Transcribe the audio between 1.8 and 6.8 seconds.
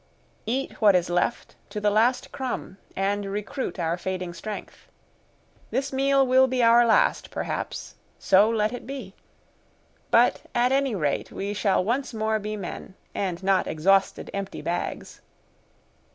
last crumb, and recruit our fading strength. This meal will be